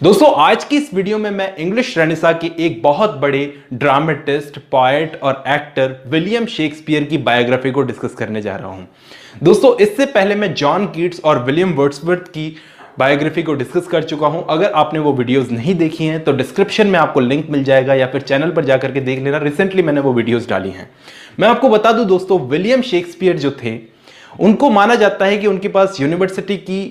[0.00, 5.14] दोस्तों, आज की इस वीडियो में मैं इंग्लिश रेनेसा के एक बहुत बड़े ड्रामेटिस्ट पॉइट
[5.22, 8.88] और एक्टर विलियम शेक्सपियर की बायोग्राफी को डिस्कस करने जा रहा हूँ।
[9.42, 12.56] दोस्तों, इससे पहले मैं जॉन कीट्स और विलियम वर्ड्सवर्थ की
[12.98, 16.86] बायोग्राफी को डिस्कस कर चुका हूँ। अगर आपने वो वीडियोस नहीं देखी हैं तो डिस्क्रिप्शन
[16.86, 20.00] में आपको लिंक मिल जाएगा या फिर चैनल पर जाकर के देख लेना। रिसेंटली मैंने
[20.00, 20.90] वो वीडियोस डाली हैं।
[21.40, 23.78] मैं आपको बता दूँ, दोस्तों विलियम शेक्सपियर जो थे,
[24.40, 26.82] उनको माना जाता है कि उनके पास यूनिवर्सिटी की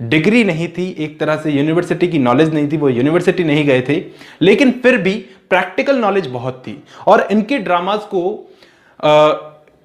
[0.00, 3.80] डिग्री नहीं थी एक तरह से यूनिवर्सिटी की नॉलेज नहीं थी वो यूनिवर्सिटी नहीं गए
[3.88, 4.02] थे
[4.42, 5.14] लेकिन फिर भी
[5.50, 8.22] प्रैक्टिकल नॉलेज बहुत थी। और इनके ड्रामाज को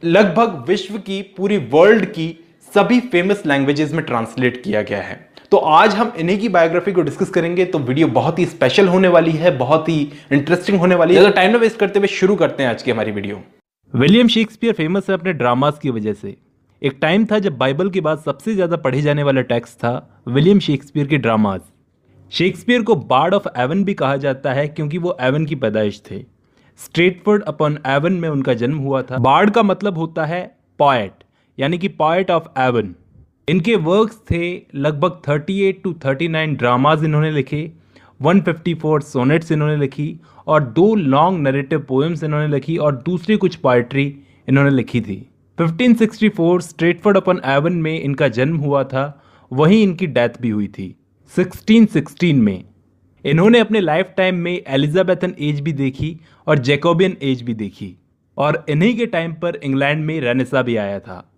[0.04, 2.28] लगभग विश्व की पूरी वर्ल्ड की
[2.72, 5.20] सभी फ़ेमस लैंग्वेजेस में ट्रांसलेट किया गया है।
[5.52, 9.08] तो आज हम इन्हीं की बायोग्राफी को डिस्कस करेंगे तो वीडियो बहुत ही स्पेशल होने
[9.08, 10.00] वाली है बहुत ही
[10.32, 13.42] इंटरेस्टिंग होने वाली है। टाइम वेस्ट करते हुए शुरू करते हैं आज की हमारी वीडियो
[13.94, 16.36] विलियम शेक्सपियर फ़ेमस है अपने ड्रामास की वजह से।
[16.84, 19.92] एक टाइम था जब बाइबल के बाद सबसे ज़्यादा पढ़े जाने वाला टेक्स्ट था
[20.28, 21.62] विलियम शेक्सपियर के ड्रामाज
[22.32, 26.20] शेक्सपियर को बार्ड ऑफ़ एवन भी कहा जाता है क्योंकि वो एवन की पैदाइश थे।
[26.80, 30.44] स्ट्रेटफर्ड अपॉन एवन में उनका जन्म हुआ था। बार्ड का मतलब होता है
[30.80, 31.24] पॉएट
[31.58, 32.94] यानी कि पॉएट ऑफ़ एवन
[33.48, 37.70] इनके वर्क्स थे लगभग 38 टू 39 ड्रामाज इन्होंने लिखे
[38.22, 44.06] 154 सोनेट्स इन्होंने लिखी, और दो लॉन्ग नरेटिव पोएम्स इन्होंने लिखी, और दूसरी कुछ पोइट्री
[44.50, 45.26] इन्होंने लिखी थी।
[45.60, 49.24] 1564 स्ट्रेटफोर्ड अपन एवन में इनका जन्म हुआ था,
[49.54, 50.96] वहीं इनकी डेथ भी हुई थी।
[51.38, 52.64] 1616 में।
[53.26, 57.96] इन्होंने अपने लाइफ टाइम में एलिजाबेथन एज भी देखी और जैकोबियन एज भी देखी
[58.38, 61.32] और इन्हीं के टाइम पर इंग्लैंड में रेनेसा भी आया था।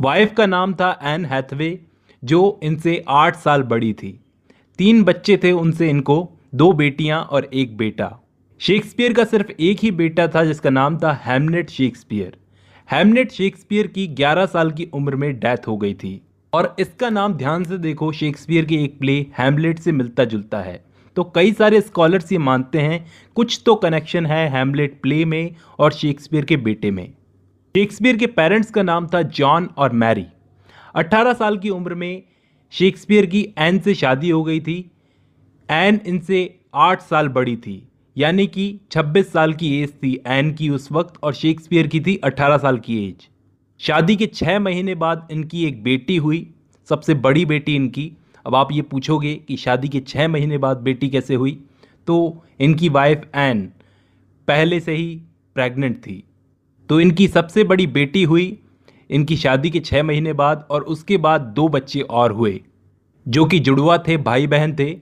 [0.00, 1.80] वाइफ का नाम था एन हैथवे
[2.24, 4.20] जो इनसे आठ साल बड़ी थी।
[4.78, 8.20] तीन बच्चे थे उनसे इनको, दो बेटियाँ और एक बेटा।
[8.58, 12.36] शेक्सपियर का सिर्फ़ एक ही बेटा था, जिसका नाम था हेमनेट शेक्सपियर
[12.90, 16.20] हेमनेट शेक्सपियर की 11 साल की उम्र में डेथ हो गई थी।
[16.52, 20.84] और इसका नाम ध्यान से देखो शेक्सपियर के एक प्ले हैमलेट से मिलता जुलता है।
[21.16, 25.92] तो कई सारे स्कॉलर्स ये मानते हैं, कुछ तो कनेक्शन है हैमलेट प्ले में और
[25.92, 27.06] शेक्सपियर के बेटे में।
[27.74, 30.26] शेक्सपियर के पेरेंट्स का नाम था जॉन और मैरी
[30.94, 32.22] 18 साल की उम्र में
[32.72, 34.78] शेक्सपियर की एन से शादी हो गई थी।
[35.70, 37.88] एन इनसे आठ साल बड़ी थी।
[38.18, 42.20] यानी कि 26 साल की एज थी एन की उस वक्त और शेक्सपियर की थी
[42.24, 43.28] 18 साल की एज।
[43.78, 46.50] शादी के छः महीने बाद इनकी एक बेटी हुई,
[46.88, 48.12] सबसे बड़ी बेटी इनकी।
[48.46, 51.62] अब आप ये पूछोगे कि शादी के छः महीने बाद बेटी कैसे हुई?
[52.06, 53.72] तो इनकी वाइफ एन
[54.48, 55.20] पहले से ही
[55.54, 56.24] प्रेग्नेंट थी।
[56.88, 58.58] तो इनकी सबसे बड़ी बेटी हुई,
[59.10, 62.60] इनकी शादी के छः महीने बाद और उसके बाद दो बच्चे और हुए,
[63.28, 64.98] जो कि जुड़वा थे भाई बहन थे,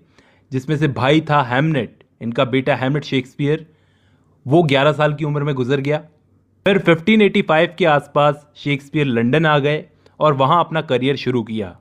[0.52, 3.66] जिसमें से भाई था हेमनेट इनका बेटा हैमलेट शेक्सपियर
[4.46, 5.98] वो 11 साल की उम्र में गुजर गया।
[6.66, 9.84] फिर 1585 के आसपास शेक्सपियर लंदन आ गए
[10.20, 11.76] और वहाँ अपना करियर शुरू किया।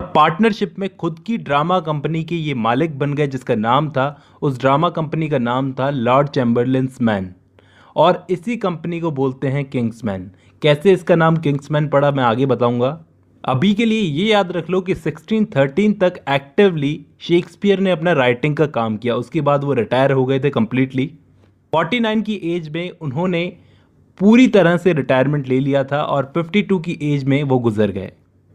[0.00, 4.60] पार्टनरशिप में खुद की ड्रामा कंपनी के ये मालिक बन गए, जिसका नाम था, उस
[4.60, 7.34] ड्रामा कंपनी का नाम था लॉर्ड चैम्बरलिन्स मैन
[7.96, 10.30] और इसी कंपनी को बोलते हैं किंग्समैन
[10.62, 13.05] कैसे इसका नाम किंग्समैन पड़ा, मैं आगे बताऊँगा।
[13.46, 18.56] अभी के लिए ये याद रख लो कि 1613 तक एक्टिवली शेक्सपियर ने अपना राइटिंग
[18.56, 21.10] का काम किया। उसके बाद वो रिटायर हो गए थे कम्प्लीटली
[21.72, 23.44] 49 की एज में उन्होंने
[24.20, 28.12] पूरी तरह से रिटायरमेंट ले लिया था और 52 की एज में वो गुजर गए।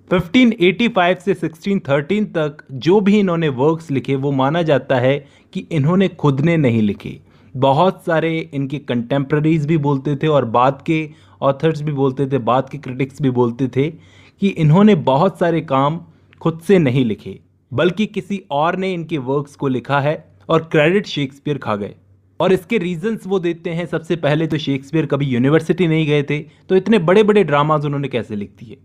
[0.09, 5.17] 1585 से 1613 तक जो भी इन्होंने वर्क्स लिखे, वो माना जाता है
[5.53, 7.19] कि इन्होंने खुद ने नहीं लिखे।
[7.55, 11.09] बहुत सारे इनके कंटेम्प्रेरीज भी बोलते थे और बाद के
[11.41, 13.93] ऑथर्स भी बोलते थे, बाद के क्रिटिक्स भी बोलते थे।
[14.41, 15.99] कि इन्होंने बहुत सारे काम
[16.41, 17.39] खुद से नहीं लिखे,
[17.71, 20.13] बल्कि किसी और ने इनके वर्क्स को लिखा है
[20.49, 21.95] और क्रेडिट शेक्सपियर खा गए।
[22.39, 26.39] और इसके रीजंस वो देते हैं, सबसे पहले तो शेक्सपियर कभी यूनिवर्सिटी नहीं गए थे
[26.69, 28.77] तो इतने बड़े बड़े ड्रामाज उन्होंने कैसे लिख दिए?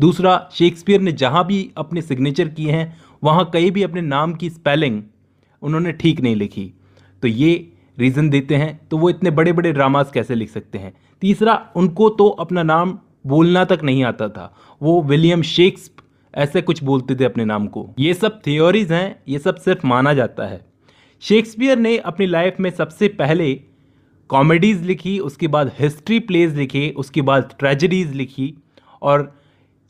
[0.00, 4.50] दूसरा शेक्सपियर ने जहाँ भी अपने सिग्नेचर किए हैं, वहाँ कहीं भी अपने नाम की
[4.50, 5.02] स्पेलिंग
[5.62, 6.72] उन्होंने ठीक नहीं लिखी।
[7.22, 10.92] तो ये रीज़न देते हैं तो वो इतने बड़े बड़े ड्रामाज कैसे लिख सकते हैं?
[11.22, 15.90] तीसरा, उनको तो अपना नाम बोलना तक नहीं आता था। वो विलियम शेक्स
[16.34, 20.14] ऐसे कुछ बोलते थे अपने नाम को। ये सब थियोरीज हैं, ये सब सिर्फ़ माना
[20.14, 20.64] जाता है।
[21.22, 23.52] शेक्सपियर ने अपनी लाइफ में सबसे पहले
[24.30, 28.54] कॉमेडीज़ लिखी, उसके बाद हिस्ट्री प्लेज लिखे, उसके बाद ट्रेजडीज़ लिखी
[29.02, 29.32] और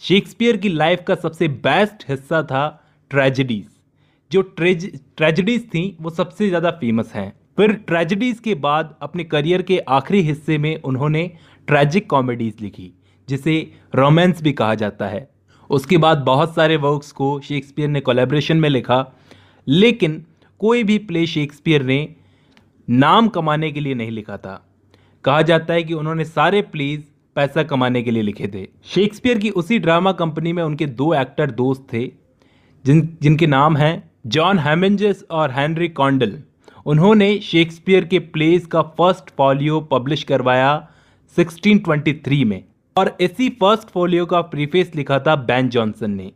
[0.03, 2.65] शेक्सपियर की लाइफ का सबसे बेस्ट हिस्सा था
[3.11, 3.67] ट्रेजडीज़
[4.31, 9.63] जो ट्रेज ट्रेजडीज़ थी, वो सबसे ज़्यादा फ़ेमस हैं। फिर ट्रेजडीज़ के बाद अपने करियर
[9.63, 11.31] के आखिरी हिस्से में उन्होंने
[11.69, 12.93] ट्रेजिक कॉमेडीज़ लिखी।
[13.33, 15.29] जिसे रोमांस भी कहा जाता है।
[15.71, 19.01] उसके बाद बहुत सारे वर्क्स को शेक्सपियर ने कोलेब्रेशन में लिखा।
[19.69, 20.27] लेकिन
[20.59, 22.15] कोई भी प्ले शेक्सपियर ने
[22.91, 24.69] नाम कमाने के लिए नहीं लिखा था।
[25.25, 29.51] कहा जाता है कि उन्होंने सारे प्लेज पैसा कमाने के लिए लिखे थे। शेक्सपियर की
[29.51, 32.11] उसी ड्रामा कंपनी में उनके दो एक्टर दोस्त थे,
[32.85, 36.43] जिन, जिनके नाम हैं जॉन हैमेंजेस और हेनरी कॉन्डल
[36.87, 40.91] उन्होंने शेक्सपियर के प्लेज का फ़र्स्ट फॉलियो पब्लिश करवाया
[41.39, 42.65] 1623 में।
[42.97, 46.31] और इसी फ़र्स्ट फोलियो का प्रीफेस लिखा था बैन जॉनसन ने।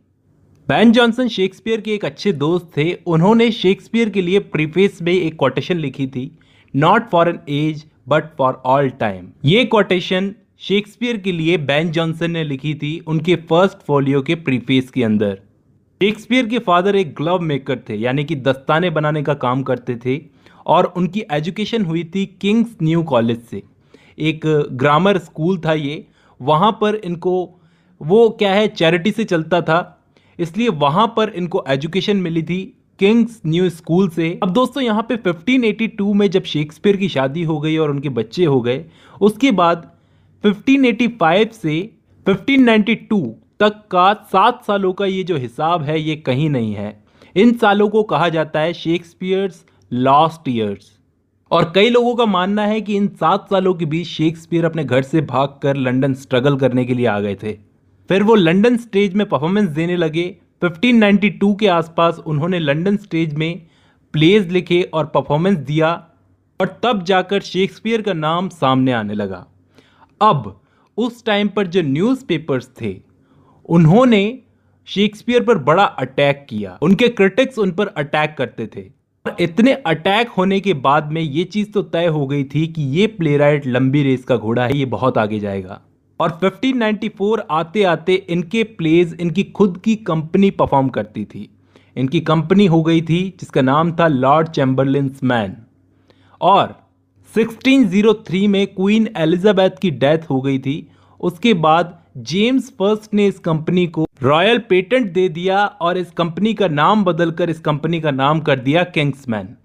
[0.67, 5.35] बैन जॉनसन शेक्सपियर के एक अच्छे दोस्त थे। उन्होंने शेक्सपियर के लिए प्रीफेस में एक
[5.35, 6.31] कोटेशन लिखी थी
[6.73, 12.31] not for an age but for all time ये कोटेशन शेक्सपियर के लिए बैन जॉनसन
[12.31, 15.39] ने लिखी थी उनके फ़र्स्ट फोलियो के प्रीफेस के अंदर।
[16.01, 20.19] शेक्सपियर के फादर एक ग्लव मेकर थे, यानी कि दस्ताने बनाने का काम करते थे,
[20.65, 23.61] और उनकी एजुकेशन हुई थी किंग्स न्यू कॉलेज से।
[24.19, 26.05] एक ग्रामर स्कूल था ये
[26.41, 27.59] वहाँ पर इनको,
[28.01, 29.93] वो क्या है चैरिटी से चलता था।
[30.39, 35.17] इसलिए वहाँ पर इनको एजुकेशन मिली थी किंग्स न्यू स्कूल से। अब दोस्तों, यहाँ पे
[35.17, 38.85] 1582 में जब शेक्सपियर की शादी हो गई और उनके बच्चे हो गए,
[39.21, 39.91] उसके बाद
[40.43, 41.93] 1585 से
[42.25, 43.21] 1592
[43.59, 47.03] तक का सात सालों का ये जो हिसाब है, ये कहीं नहीं है।
[47.35, 50.96] इन सालों को कहा जाता है शेक्सपियर्स लास्ट ईयर्स
[51.51, 55.01] और कई लोगों का मानना है कि इन सात सालों के बीच शेक्सपियर अपने घर
[55.01, 57.53] से भागकर लंदन स्ट्रगल करने के लिए आ गए थे।
[58.09, 63.67] फिर वो लंदन स्टेज में परफॉर्मेंस देने लगे। 1592 के आसपास उन्होंने लंदन स्टेज में
[64.13, 66.07] प्लेज लिखे और परफॉर्मेंस दिया
[66.61, 69.47] और तब जाकर शेक्सपियर का नाम सामने आने लगा।
[70.21, 70.61] अब,
[70.97, 73.01] उस टाइम पर जो न्यूज़पेपर्स थे,
[73.65, 74.39] उन्होंने
[74.85, 78.96] शेक्सपियर पर बड़ा अटैक किया। उनके क्रिटिक्स उन पर अटैक करते थे।
[79.39, 83.07] इतने अटैक होने के बाद में ये चीज़ तो तय हो गई थी कि ये
[83.07, 85.81] प्ले लंबी रेस का घोड़ा है, ये बहुत आगे जाएगा।
[86.19, 91.49] और 1594 आते आते इनके प्लेज इनकी खुद की कंपनी परफॉर्म करती थी।
[91.97, 95.55] इनकी कंपनी हो गई थी, जिसका नाम था लॉर्ड चैम्बरलिन्स मैन
[96.41, 96.75] और
[97.33, 100.87] 1603 में क्वीन एलिजाबेथ की डेथ हो गई थी।
[101.19, 106.53] उसके बाद जेम्स फ़र्स्ट ने इस कंपनी को रॉयल पेटेंट दे दिया और इस कंपनी
[106.53, 109.55] का नाम बदलकर इस कंपनी का नाम कर दिया किंग्समैन।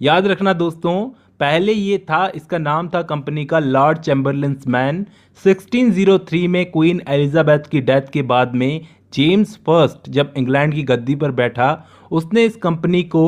[0.00, 1.08] याद रखना दोस्तों,
[1.40, 5.04] पहले ये था, इसका नाम था कंपनी का लॉर्ड चैम्बरलिन्स मैन।
[5.44, 11.14] 1603 में क्वीन एलिजाबेथ की डेथ के बाद में जेम्स फ़र्स्ट जब इंग्लैंड की गद्दी
[11.14, 13.26] पर बैठा, उसने इस कंपनी को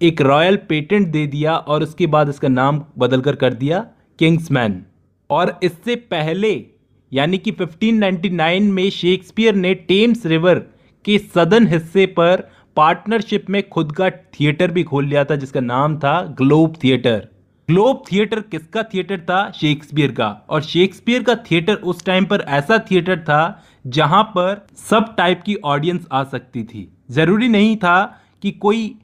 [0.00, 3.86] एक रॉयल पेटेंट दे दिया और उसके बाद इसका नाम बदलकर कर दिया
[4.18, 4.84] किंग्समैन।
[5.30, 6.69] और इससे पहले
[7.12, 10.58] यानी कि 1599 में शेक्सपियर ने टेम्स रिवर
[11.04, 15.98] के सदन हिस्से पर पार्टनरशिप में खुद का थिएटर भी खोल लिया था, जिसका नाम
[15.98, 17.28] था ग्लोब थिएटर
[17.68, 19.50] ग्लोब थिएटर किसका थिएटर था?
[19.50, 25.14] शेक्सपियर का। और शेक्सपियर का थिएटर उस टाइम पर ऐसा थिएटर था, जहाँ पर सब
[25.16, 28.02] टाइप की ऑडियंस आ सकती थी। ज़रूरी नहीं था
[28.42, 28.94] कि कोई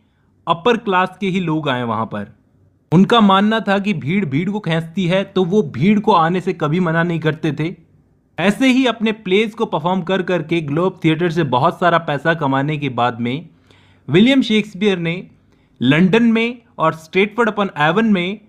[0.47, 2.27] अपर क्लास के ही लोग आए वहाँ पर।
[2.93, 6.53] उनका मानना था कि भीड़ भीड़ को खेचती है तो वो भीड़ को आने से
[6.53, 7.86] कभी मना नहीं करते थे।
[8.39, 12.77] ऐसे ही अपने प्लेस को परफॉर्म कर करके ग्लोब थिएटर से बहुत सारा पैसा कमाने
[12.79, 13.49] के बाद में
[14.09, 15.31] विलियम शेक्सपियर ने
[15.81, 18.41] लंदन में और स्ट्रेटफोर्ड अपन एवन में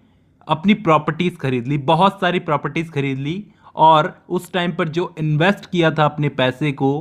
[0.48, 3.44] अपनी प्रॉपर्टीज़ खरीद ली, बहुत सारी प्रॉपर्टीज़ खरीद ली
[3.76, 6.92] और उस टाइम पर जो इन्वेस्ट किया था अपने पैसे को,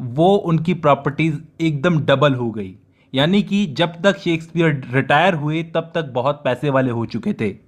[0.00, 2.74] वो उनकी प्रॉपर्टीज़ एकदम डबल हो गई।
[3.14, 7.65] यानी कि जब तक शेक्सपियर रिटायर हुए, तब तक बहुत पैसे वाले हो चुके थे।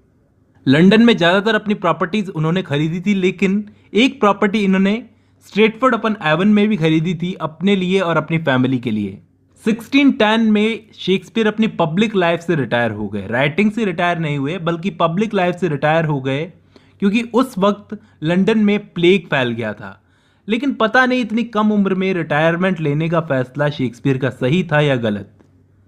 [0.69, 5.03] लंदन में ज़्यादातर अपनी प्रॉपर्टीज़ उन्होंने खरीदी थी, लेकिन एक प्रॉपर्टी इन्होंने
[5.47, 9.19] स्ट्रेटफोर्ड अपन एवन में भी खरीदी थी अपने लिए और अपनी फैमिली के लिए।
[9.65, 14.59] 1610 में शेक्सपियर अपनी पब्लिक लाइफ से रिटायर हो गए। राइटिंग से रिटायर नहीं हुए,
[14.59, 16.45] बल्कि पब्लिक लाइफ से रिटायर हो गए,
[17.01, 20.03] क्योंकि उस वक्त लंदन में प्लेग फैल गया था।
[20.49, 24.81] लेकिन पता नहीं इतनी कम उम्र में रिटायरमेंट लेने का फैसला शेक्सपियर का सही था
[24.81, 25.35] या गलत।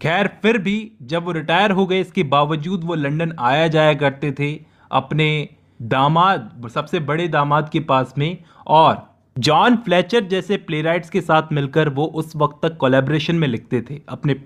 [0.01, 4.33] खैर, फिर भी जब वो रिटायर हो गए, इसके बावजूद वो लंदन आया जाया करते
[4.33, 5.49] थे। अपने
[5.83, 11.89] दामाद, सबसे बड़े दामाद के पास में और जॉन फ्लेचर जैसे प्ले के साथ मिलकर
[11.89, 14.37] वो उस वक्त तक कोलेब्रेशन में लिखते थे। अपने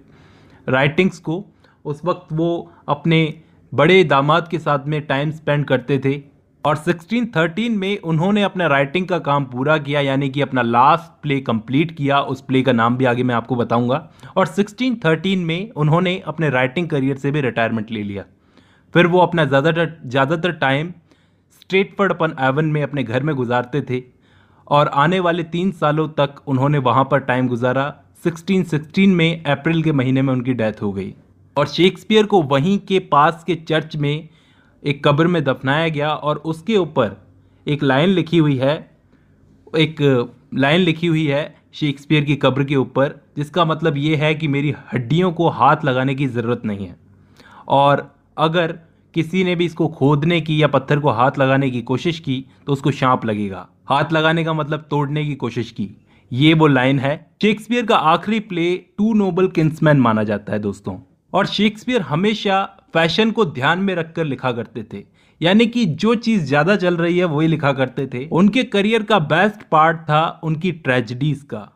[0.69, 1.45] राइटिंग्स को
[1.85, 3.35] उस वक्त वो अपने
[3.75, 6.23] बड़े दामाद के साथ में टाइम स्पेंड करते थे
[6.65, 11.41] और 1613 में उन्होंने अपना राइटिंग का काम पूरा किया, यानी कि अपना लास्ट प्ले
[11.41, 16.23] कंप्लीट किया। उस प्ले का नाम भी आगे मैं आपको बताऊँगा। और 1613 में उन्होंने
[16.27, 18.25] अपने राइटिंग करियर से भी रिटायरमेंट ले लिया।
[18.95, 20.93] फिर वो अपना ज़्यादातर ज़्यादातर टाइम
[21.53, 24.03] स्ट्रेटफर्ड अपन एवन में अपने घर में गुजारते थे
[24.67, 27.93] और आने वाले तीन सालों तक उन्होंने वहाँ पर टाइम गुजारा।
[28.25, 31.15] 1616 में अप्रैल के महीने में उनकी डेथ हो गई।
[31.57, 34.29] और शेक्सपियर को वहीं के पास के चर्च में
[34.83, 37.17] एक कब्र में दफनाया गया और उसके ऊपर
[37.67, 38.75] एक लाइन लिखी हुई है,
[39.77, 40.01] एक
[40.55, 44.75] लाइन लिखी हुई है शेक्सपियर की कब्र के ऊपर, जिसका मतलब ये है कि मेरी
[44.93, 46.97] हड्डियों को हाथ लगाने की ज़रूरत नहीं है।
[47.69, 48.79] और अगर
[49.15, 52.73] किसी ने भी इसको खोदने की या पत्थर को हाथ लगाने की कोशिश की तो
[52.73, 55.89] उसको शांप लगेगा। हाथ लगाने का मतलब तोड़ने की कोशिश की।
[56.31, 60.99] ये वो लाइन है। शेक्सपियर का आखिरी प्ले टू नोबल किंग्समैन माना जाता है, दोस्तों।
[61.33, 62.65] और शेक्सपियर हमेशा
[62.95, 65.05] फ़ैशन को ध्यान में रखकर लिखा करते थे।
[65.41, 69.19] यानी कि जो चीज़ ज़्यादा चल रही है, वही लिखा करते थे। उनके करियर का
[69.21, 71.69] बेस्ट पार्ट था उनकी ट्रेजिडीज का,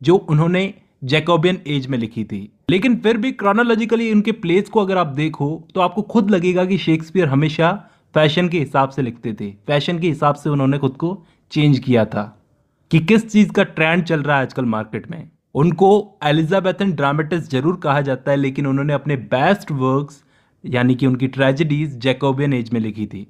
[0.00, 0.72] जो उन्होंने
[1.04, 5.48] जैकोबियन एज में लिखी थी। लेकिन फिर भी क्रोनोलॉजिकली उनके प्लेस को अगर आप देखो
[5.74, 7.70] तो आपको खुद लगेगा कि शेक्सपियर हमेशा
[8.14, 11.10] फ़ैशन के हिसाब से लिखते थे। फ़ैशन के हिसाब से उन्होंने खुद को
[11.52, 12.24] चेंज किया था
[12.90, 17.76] कि किस चीज़ का ट्रेंड चल रहा है आजकल मार्केट में। उनको एलिजाबेथन ड्रामेटिस्ट ज़रूर
[17.76, 20.22] कहा जाता है, लेकिन उन्होंने अपने बेस्ट वर्क्स
[20.64, 23.26] यानी कि उनकी ट्रेजिडीज जैकोबियन एज में लिखी थी।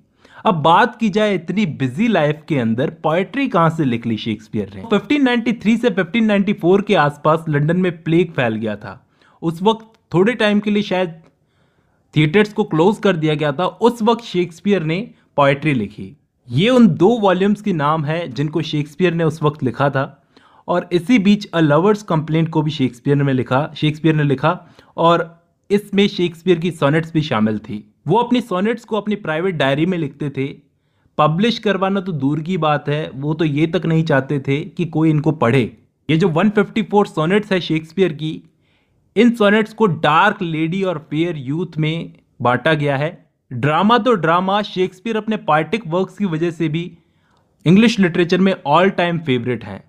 [0.47, 4.71] अब बात की जाए इतनी बिज़ी लाइफ के अंदर पोएट्री कहाँ से लिख ली शेक्सपियर
[4.75, 4.83] ने?
[4.85, 9.03] 1593 से 1594 के आसपास लंदन में प्लेग फैल गया था।
[9.43, 11.23] उस वक्त थोड़े टाइम के लिए शायद
[12.17, 16.17] थिएटर्स को क्लोज कर दिया गया था। उस वक्त शेक्सपियर ने पोएट्री लिखी।
[16.51, 20.23] ये उन दो वॉल्यूम्स के नाम है जिनको शेक्सपियर ने उस वक्त लिखा था।
[20.69, 24.67] और इसी बीच अ लवर्स कंप्लेंट को भी शेक्सपियर ने लिखा शेक्सपियर ने लिखा।
[24.97, 29.87] और इसमें शेक्सपियर की सोनेट्स भी शामिल थी। वो अपनी सोनेट्स को अपनी प्राइवेट डायरी
[29.87, 30.47] में लिखते थे।
[31.19, 34.85] पब्लिश करवाना तो दूर की बात है। वो तो ये तक नहीं चाहते थे कि
[34.85, 35.79] कोई इनको पढ़े।
[36.11, 38.43] ये जो 154 सोनेट्स है शेक्सपियर की
[39.17, 43.11] इन सोनेट्स को डार्क लेडी और फेयर यूथ में बांटा गया है।
[43.51, 46.91] ड्रामा तो ड्रामा, शेक्सपियर अपने पार्टिक वर्क्स की वजह से भी
[47.67, 49.83] इंग्लिश लिटरेचर में ऑल टाइम फेवरेट हैं।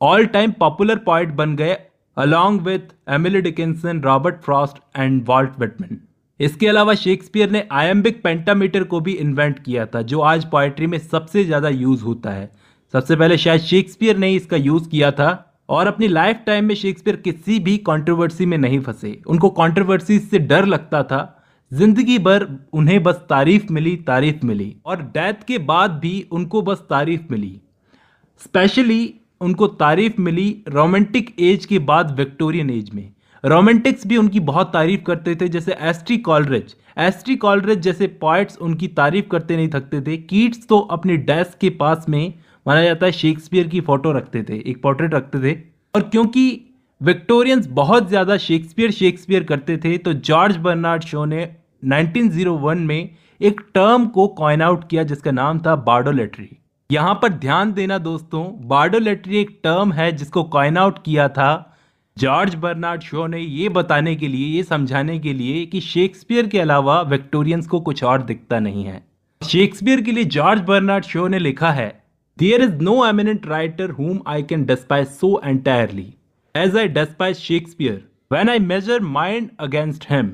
[0.00, 1.76] ऑल टाइम पॉपुलर पॉइंट बन गए
[2.16, 5.98] along with Emily Dickinson Robert Frost and Walt Whitman
[6.40, 10.98] इसके अलावा शेक्सपियर ने आयम्बिक पेंटामीटर को भी इन्वेंट किया था, जो आज पोएट्री में
[10.98, 12.50] सबसे ज़्यादा यूज़ होता है।
[12.94, 15.30] सबसे पहले शायद शेक्सपियर ने इसका यूज़ किया था।
[15.68, 20.38] और अपनी लाइफ टाइम में शेक्सपियर किसी भी कंट्रोवर्सी में नहीं फंसे। उनको कंट्रोवर्सी से
[20.38, 21.20] डर लगता था।
[21.72, 26.84] ज़िंदगी भर उन्हें बस तारीफ़ मिली तारीफ़ मिली और डेथ के बाद भी उनको बस
[26.90, 27.60] तारीफ़ मिली।
[28.40, 33.08] स्पेशली उनको तारीफ़ मिली रोमांटिक एज के बाद विक्टोरियन एज में।
[33.44, 38.86] रोमांटिक्स भी उनकी बहुत तारीफ़ करते थे, जैसे S T Coleridge S T Coleridge जैसे पॉइट्स उनकी
[38.88, 42.34] तारीफ़ करते नहीं थकते थे। कीट्स तो अपने डेस्क के पास में
[42.66, 45.54] माना जाता है शेक्सपियर की फ़ोटो रखते थे, एक पोर्ट्रेट रखते थे।
[45.94, 46.62] और क्योंकि
[47.00, 51.48] विक्टोरियंस बहुत ज़्यादा शेक्सपियर शेक्सपियर करते थे तो जॉर्ज बर्नार्ड शो ने
[51.84, 56.48] 1901 में एक टर्म को कॉइन आउट किया, जिसका नाम था बार्डोलेट्री
[56.90, 61.72] यहाँ पर ध्यान देना दोस्तों बार्डोलेट्री एक टर्म है, जिसको कॉइन आउट किया था
[62.16, 66.60] जॉर्ज बर्नार्ड शो ने ये बताने के लिए, ये समझाने के लिए कि शेक्सपियर के
[66.60, 69.02] अलावा विक्टोरियंस को कुछ और दिखता नहीं है।
[69.42, 71.88] शेक्सपियर के लिए जॉर्ज बर्नार्ड शो ने लिखा है
[72.38, 76.06] there is no eminent writer whom I can despise so entirely
[76.54, 78.02] as I despise Shakespeare
[78.32, 80.26] when I measure mind against him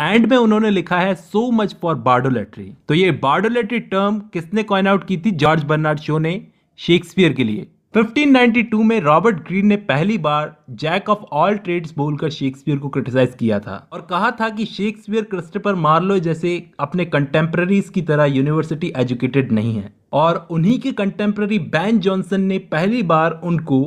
[0.00, 4.86] end में उन्होंने लिखा है सो मच फॉर बार्डोलेट्री तो ये बार्डोलेट्री टर्म किसने कॉइन
[4.86, 5.30] आउट की थी?
[5.30, 6.40] जॉर्ज बर्नार्ड शो ने
[6.78, 12.30] शेक्सपियर के लिए। 1592 में रॉबर्ट ग्रीन ने पहली बार जैक ऑफ़ ऑल ट्रेड्स बोलकर
[12.30, 17.88] शेक्सपियर को क्रिटिसाइज किया था और कहा था कि शेक्सपियर क्रिस्टोफर मार्लो जैसे अपने कंटेम्प्रेरीज
[17.88, 23.40] की तरह यूनिवर्सिटी एजुकेटेड नहीं है। और उन्हीं के कंटेम्प्रेरी बैन जॉनसन ने पहली बार
[23.44, 23.80] उनको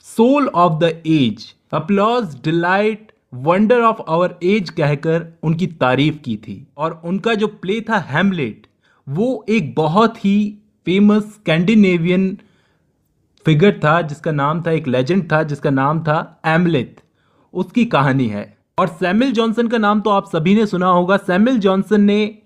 [0.00, 6.66] soul of the age, applause, delight, wonder of our age कहकर उनकी तारीफ़ की थी।
[6.76, 8.66] और उनका जो प्ले था हेमलेट,
[9.06, 10.38] वो एक बहुत ही
[10.86, 12.36] फ़ेमस स्कैंडिनेवियन
[13.46, 17.02] फिगर था जिसका नाम था, एक लेजेंड था जिसका नाम था एमलेथ
[17.54, 18.44] उसकी कहानी है।
[18.78, 22.38] और सैमिल जॉनसन का नाम तो आप सभी ने सुना होगा। सैमिल जॉनसन ने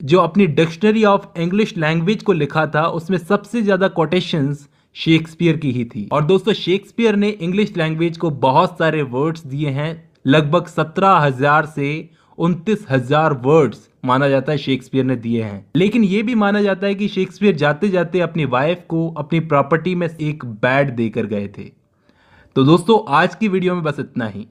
[0.00, 5.70] जो अपनी डिक्शनरी ऑफ़ इंग्लिश लैंग्वेज को लिखा था, उसमें सबसे ज़्यादा कोटेशंस शेक्सपियर की
[5.72, 10.66] ही थी। और दोस्तों शेक्सपियर ने इंग्लिश लैंग्वेज को बहुत सारे वर्ड्स दिए हैं। लगभग
[10.66, 16.22] सत्रह हज़ार से उनतीस हज़ार वर्ड्स माना जाता है शेक्सपियर ने दिए हैं। लेकिन ये
[16.22, 20.44] भी माना जाता है कि शेक्सपियर जाते जाते अपनी वाइफ को अपनी प्रॉपर्टी में एक
[20.44, 21.72] बैड देकर गए थे।
[22.56, 24.46] तो दोस्तों, आज की वीडियो में बस इतना ही।